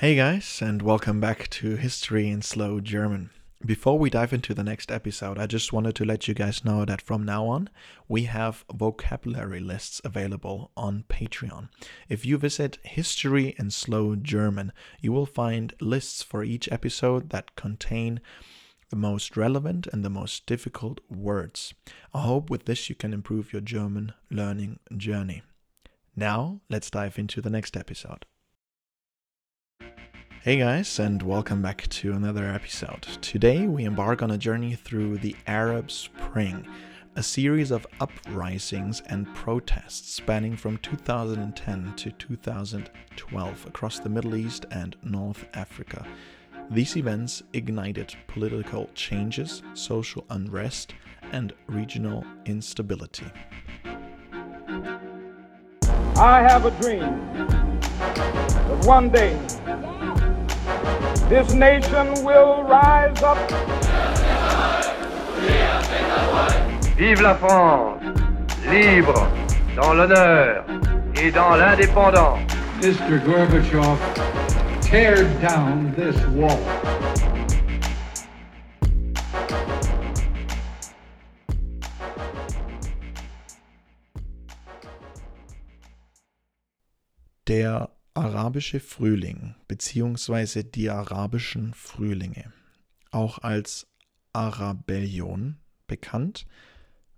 Hey 0.00 0.14
guys, 0.14 0.62
and 0.62 0.80
welcome 0.80 1.20
back 1.20 1.50
to 1.50 1.76
History 1.76 2.30
in 2.30 2.40
Slow 2.40 2.80
German. 2.80 3.28
Before 3.66 3.98
we 3.98 4.08
dive 4.08 4.32
into 4.32 4.54
the 4.54 4.64
next 4.64 4.90
episode, 4.90 5.38
I 5.38 5.44
just 5.44 5.74
wanted 5.74 5.94
to 5.96 6.06
let 6.06 6.26
you 6.26 6.32
guys 6.32 6.64
know 6.64 6.86
that 6.86 7.02
from 7.02 7.22
now 7.22 7.46
on, 7.48 7.68
we 8.08 8.22
have 8.22 8.64
vocabulary 8.72 9.60
lists 9.60 10.00
available 10.02 10.70
on 10.74 11.04
Patreon. 11.10 11.68
If 12.08 12.24
you 12.24 12.38
visit 12.38 12.78
History 12.82 13.54
in 13.58 13.70
Slow 13.70 14.16
German, 14.16 14.72
you 15.02 15.12
will 15.12 15.26
find 15.26 15.74
lists 15.82 16.22
for 16.22 16.42
each 16.42 16.66
episode 16.72 17.28
that 17.28 17.54
contain 17.54 18.22
the 18.88 18.96
most 18.96 19.36
relevant 19.36 19.86
and 19.92 20.02
the 20.02 20.08
most 20.08 20.46
difficult 20.46 21.02
words. 21.10 21.74
I 22.14 22.22
hope 22.22 22.48
with 22.48 22.64
this 22.64 22.88
you 22.88 22.94
can 22.94 23.12
improve 23.12 23.52
your 23.52 23.60
German 23.60 24.14
learning 24.30 24.78
journey. 24.96 25.42
Now, 26.16 26.62
let's 26.70 26.90
dive 26.90 27.18
into 27.18 27.42
the 27.42 27.50
next 27.50 27.76
episode. 27.76 28.24
Hey 30.42 30.56
guys, 30.56 30.98
and 30.98 31.22
welcome 31.22 31.60
back 31.60 31.86
to 31.88 32.12
another 32.12 32.46
episode. 32.46 33.02
Today 33.20 33.66
we 33.66 33.84
embark 33.84 34.22
on 34.22 34.30
a 34.30 34.38
journey 34.38 34.74
through 34.74 35.18
the 35.18 35.36
Arab 35.46 35.90
Spring, 35.90 36.66
a 37.14 37.22
series 37.22 37.70
of 37.70 37.86
uprisings 38.00 39.02
and 39.08 39.26
protests 39.34 40.14
spanning 40.14 40.56
from 40.56 40.78
2010 40.78 41.92
to 41.94 42.10
2012 42.12 43.66
across 43.66 43.98
the 43.98 44.08
Middle 44.08 44.34
East 44.34 44.64
and 44.70 44.96
North 45.02 45.44
Africa. 45.52 46.06
These 46.70 46.96
events 46.96 47.42
ignited 47.52 48.16
political 48.26 48.88
changes, 48.94 49.62
social 49.74 50.24
unrest, 50.30 50.94
and 51.32 51.52
regional 51.66 52.24
instability. 52.46 53.26
I 56.16 56.40
have 56.40 56.64
a 56.64 56.70
dream 56.80 57.00
that 57.98 58.86
one 58.86 59.10
day 59.10 59.38
this 61.30 61.54
nation 61.54 62.24
will 62.24 62.64
rise 62.64 63.22
up. 63.22 63.38
Vive 66.98 67.20
la 67.22 67.36
France, 67.36 68.02
libre, 68.68 69.28
dans 69.76 69.94
l'honneur 69.94 70.64
et 71.22 71.30
dans 71.30 71.54
l'indépendance. 71.54 72.40
Mr. 72.82 73.20
Gorbachev, 73.24 73.96
tear 74.82 75.22
down 75.40 75.94
this 75.94 76.16
wall. 76.34 76.58
Der 87.46 87.88
arabische 88.20 88.80
Frühling 88.80 89.54
bzw. 89.66 90.62
die 90.62 90.90
arabischen 90.90 91.72
Frühlinge, 91.72 92.52
auch 93.10 93.38
als 93.38 93.86
Arabellion 94.34 95.56
bekannt, 95.86 96.46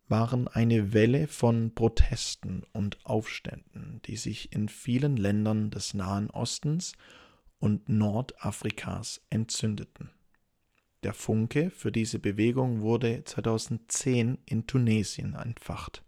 waren 0.08 0.46
eine 0.46 0.92
Welle 0.92 1.26
von 1.26 1.74
Protesten 1.74 2.62
und 2.72 3.04
Aufständen, 3.04 4.00
die 4.04 4.16
sich 4.16 4.52
in 4.52 4.68
vielen 4.68 5.16
Ländern 5.16 5.70
des 5.70 5.92
Nahen 5.94 6.30
Ostens 6.30 6.92
und 7.58 7.88
Nordafrikas 7.88 9.22
entzündeten. 9.28 10.10
Der 11.02 11.14
Funke 11.14 11.70
für 11.70 11.90
diese 11.90 12.20
Bewegung 12.20 12.82
wurde 12.82 13.24
2010 13.24 14.38
in 14.46 14.68
Tunesien 14.68 15.34
entfacht, 15.34 16.04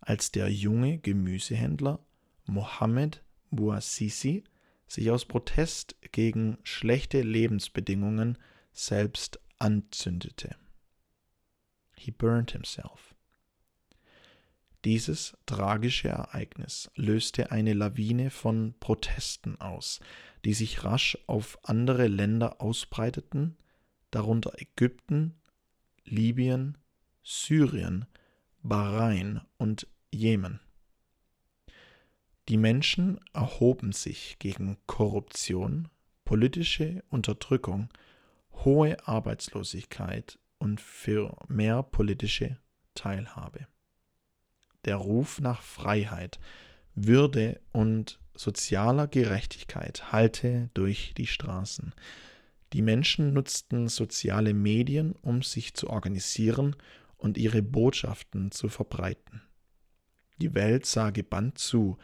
als 0.00 0.32
der 0.32 0.48
junge 0.48 0.98
Gemüsehändler 0.98 2.00
Mohammed 2.46 3.22
Bouazizi 3.52 4.44
sich 4.88 5.10
aus 5.10 5.24
Protest 5.24 5.96
gegen 6.10 6.58
schlechte 6.64 7.22
Lebensbedingungen 7.22 8.38
selbst 8.72 9.40
anzündete. 9.58 10.56
He 11.96 12.10
burned 12.10 12.50
himself. 12.50 13.14
Dieses 14.84 15.36
tragische 15.46 16.08
Ereignis 16.08 16.90
löste 16.96 17.52
eine 17.52 17.72
Lawine 17.72 18.30
von 18.30 18.74
Protesten 18.80 19.60
aus, 19.60 20.00
die 20.44 20.54
sich 20.54 20.82
rasch 20.82 21.16
auf 21.28 21.58
andere 21.62 22.08
Länder 22.08 22.60
ausbreiteten, 22.60 23.56
darunter 24.10 24.60
Ägypten, 24.60 25.40
Libyen, 26.04 26.78
Syrien, 27.22 28.06
Bahrain 28.62 29.40
und 29.56 29.86
Jemen. 30.10 30.60
Die 32.48 32.56
Menschen 32.56 33.20
erhoben 33.32 33.92
sich 33.92 34.36
gegen 34.38 34.76
Korruption, 34.86 35.88
politische 36.24 37.04
Unterdrückung, 37.08 37.88
hohe 38.52 38.96
Arbeitslosigkeit 39.06 40.38
und 40.58 40.80
für 40.80 41.36
mehr 41.48 41.82
politische 41.82 42.58
Teilhabe. 42.94 43.66
Der 44.84 44.96
Ruf 44.96 45.40
nach 45.40 45.62
Freiheit, 45.62 46.40
Würde 46.94 47.60
und 47.72 48.18
sozialer 48.34 49.06
Gerechtigkeit 49.06 50.12
hallte 50.12 50.70
durch 50.74 51.14
die 51.16 51.26
Straßen. 51.26 51.94
Die 52.72 52.82
Menschen 52.82 53.32
nutzten 53.32 53.88
soziale 53.88 54.52
Medien, 54.52 55.12
um 55.22 55.42
sich 55.42 55.74
zu 55.74 55.88
organisieren 55.88 56.76
und 57.16 57.38
ihre 57.38 57.62
Botschaften 57.62 58.50
zu 58.50 58.68
verbreiten. 58.68 59.42
Die 60.38 60.54
Welt 60.54 60.86
sah 60.86 61.10
gebannt 61.10 61.58
zu, 61.58 61.98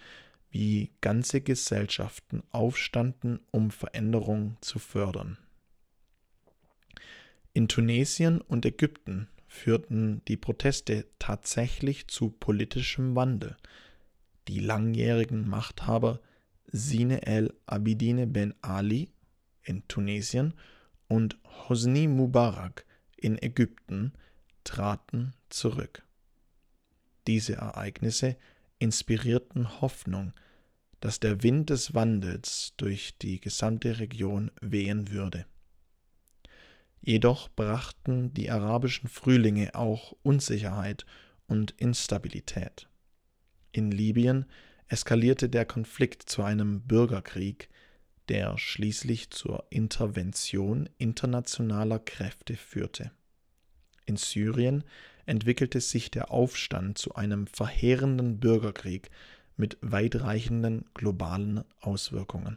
wie 0.51 0.91
ganze 1.01 1.41
Gesellschaften 1.41 2.43
aufstanden, 2.51 3.41
um 3.51 3.71
Veränderung 3.71 4.57
zu 4.61 4.79
fördern. 4.79 5.39
In 7.53 7.69
Tunesien 7.69 8.41
und 8.41 8.65
Ägypten 8.65 9.29
führten 9.47 10.23
die 10.29 10.37
Proteste 10.37 11.07
tatsächlich 11.19 12.09
zu 12.09 12.31
politischem 12.31 13.17
Wandel. 13.17 13.57
Die 14.47 14.61
langjährigen 14.61 15.49
Machthaber 15.49 16.21
Sine 16.71 17.27
el 17.27 17.55
Abidine 17.67 18.27
Ben 18.27 18.55
Ali 18.61 19.11
in 19.65 19.89
Tunesien 19.89 20.55
und 21.09 21.39
Hosni 21.45 22.07
Mubarak 22.07 22.85
in 23.17 23.41
Ägypten 23.43 24.13
traten 24.65 25.33
zurück. 25.49 26.05
Diese 27.27 27.55
Ereignisse 27.55 28.37
inspirierten 28.79 29.81
Hoffnung, 29.81 30.33
dass 31.01 31.21
der 31.21 31.43
Wind 31.43 31.71
des 31.71 31.95
Wandels 31.95 32.75
durch 32.77 33.17
die 33.19 33.41
gesamte 33.41 33.99
Region 33.99 34.51
wehen 34.61 35.11
würde. 35.11 35.47
Jedoch 37.01 37.49
brachten 37.49 38.35
die 38.35 38.51
arabischen 38.51 39.09
Frühlinge 39.09 39.75
auch 39.75 40.15
Unsicherheit 40.23 41.07
und 41.47 41.71
Instabilität. 41.73 42.89
In 43.73 43.91
Libyen 43.91 44.47
eskalierte 44.89 45.49
der 45.49 45.65
Konflikt 45.65 46.23
zu 46.29 46.43
einem 46.43 46.83
Bürgerkrieg, 46.83 47.69
der 48.29 48.59
schließlich 48.59 49.31
zur 49.31 49.65
Intervention 49.71 50.89
internationaler 50.99 51.99
Kräfte 51.99 52.57
führte. 52.57 53.13
In 54.09 54.17
Syrien 54.17 54.85
entwickelte 55.27 55.83
sich 55.83 56.11
der 56.11 56.31
Aufstand 56.31 56.97
zu 56.97 57.15
einem 57.15 57.47
verheerenden 57.47 58.41
Bürgerkrieg 58.41 59.11
mit 59.59 59.77
weitreichenden 59.83 60.87
globalen 60.95 61.63
Auswirkungen. 61.81 62.57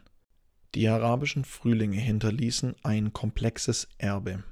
Die 0.74 0.88
arabischen 0.88 1.44
Frühlinge 1.44 1.98
hinterließen 1.98 2.74
ein 2.82 3.12
komplexes 3.12 3.88
Erbe. 3.98 4.44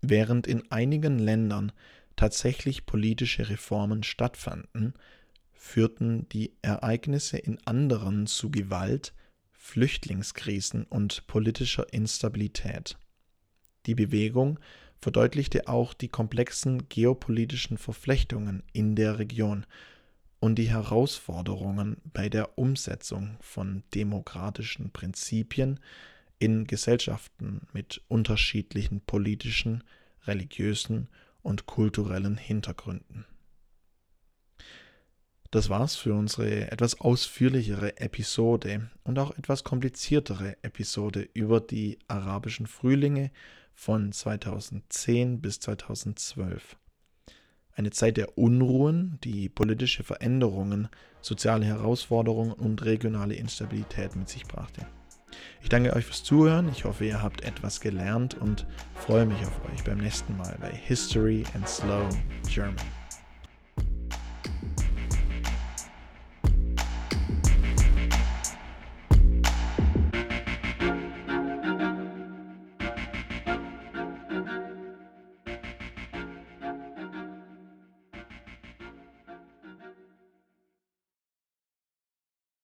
Während 0.00 0.46
in 0.46 0.70
einigen 0.70 1.18
Ländern 1.18 1.72
tatsächlich 2.14 2.86
politische 2.86 3.48
Reformen 3.50 4.04
stattfanden, 4.04 4.94
führten 5.50 6.28
die 6.28 6.52
Ereignisse 6.62 7.38
in 7.38 7.58
anderen 7.66 8.28
zu 8.28 8.52
Gewalt, 8.52 9.12
Flüchtlingskrisen 9.50 10.84
und 10.84 11.26
politischer 11.26 11.92
Instabilität. 11.92 12.96
Die 13.86 13.96
Bewegung 13.96 14.60
verdeutlichte 15.04 15.68
auch 15.68 15.92
die 15.92 16.08
komplexen 16.08 16.88
geopolitischen 16.88 17.76
Verflechtungen 17.76 18.62
in 18.72 18.96
der 18.96 19.18
Region 19.18 19.66
und 20.40 20.54
die 20.54 20.70
Herausforderungen 20.70 21.98
bei 22.14 22.30
der 22.30 22.56
Umsetzung 22.56 23.36
von 23.42 23.82
demokratischen 23.94 24.92
Prinzipien 24.92 25.78
in 26.38 26.66
Gesellschaften 26.66 27.66
mit 27.74 28.00
unterschiedlichen 28.08 29.02
politischen, 29.02 29.84
religiösen 30.22 31.10
und 31.42 31.66
kulturellen 31.66 32.38
Hintergründen. 32.38 33.26
Das 35.54 35.70
war's 35.70 35.94
für 35.94 36.14
unsere 36.14 36.72
etwas 36.72 37.00
ausführlichere 37.00 38.00
Episode 38.00 38.90
und 39.04 39.20
auch 39.20 39.38
etwas 39.38 39.62
kompliziertere 39.62 40.56
Episode 40.62 41.28
über 41.32 41.60
die 41.60 42.00
arabischen 42.08 42.66
Frühlinge 42.66 43.30
von 43.72 44.10
2010 44.10 45.40
bis 45.40 45.60
2012. 45.60 46.76
Eine 47.72 47.92
Zeit 47.92 48.16
der 48.16 48.36
Unruhen, 48.36 49.20
die 49.22 49.48
politische 49.48 50.02
Veränderungen, 50.02 50.88
soziale 51.20 51.66
Herausforderungen 51.66 52.52
und 52.52 52.84
regionale 52.84 53.36
Instabilität 53.36 54.16
mit 54.16 54.28
sich 54.28 54.46
brachte. 54.46 54.84
Ich 55.62 55.68
danke 55.68 55.92
euch 55.94 56.04
fürs 56.04 56.24
Zuhören. 56.24 56.68
Ich 56.68 56.84
hoffe, 56.84 57.04
ihr 57.04 57.22
habt 57.22 57.44
etwas 57.44 57.80
gelernt 57.80 58.34
und 58.34 58.66
freue 58.96 59.24
mich 59.24 59.38
auf 59.46 59.72
euch 59.72 59.84
beim 59.84 59.98
nächsten 59.98 60.36
Mal 60.36 60.58
bei 60.60 60.72
History 60.72 61.44
and 61.54 61.68
Slow 61.68 62.08
German. 62.52 62.74